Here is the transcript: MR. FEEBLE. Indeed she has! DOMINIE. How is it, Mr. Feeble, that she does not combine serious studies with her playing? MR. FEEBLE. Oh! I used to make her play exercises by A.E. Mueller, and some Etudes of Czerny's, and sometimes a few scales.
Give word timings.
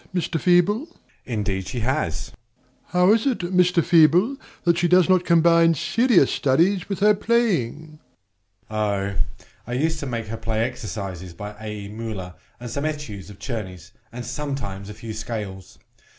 MR. 0.15 0.39
FEEBLE. 0.39 0.87
Indeed 1.25 1.67
she 1.67 1.81
has! 1.81 2.31
DOMINIE. 2.31 2.37
How 2.85 3.13
is 3.13 3.27
it, 3.27 3.37
Mr. 3.41 3.83
Feeble, 3.85 4.35
that 4.63 4.79
she 4.79 4.87
does 4.87 5.07
not 5.07 5.25
combine 5.25 5.75
serious 5.75 6.31
studies 6.31 6.89
with 6.89 7.01
her 7.01 7.13
playing? 7.13 7.99
MR. 8.71 9.11
FEEBLE. 9.11 9.23
Oh! 9.43 9.45
I 9.67 9.73
used 9.73 9.99
to 9.99 10.07
make 10.07 10.25
her 10.25 10.37
play 10.37 10.63
exercises 10.63 11.35
by 11.35 11.55
A.E. 11.61 11.89
Mueller, 11.89 12.33
and 12.59 12.71
some 12.71 12.83
Etudes 12.83 13.29
of 13.29 13.37
Czerny's, 13.37 13.91
and 14.11 14.25
sometimes 14.25 14.89
a 14.89 14.95
few 14.95 15.13
scales. 15.13 15.77